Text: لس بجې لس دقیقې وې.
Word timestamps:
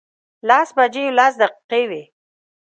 لس 0.47 0.69
بجې 0.77 1.05
لس 1.17 1.33
دقیقې 1.41 1.81
وې. 1.89 2.03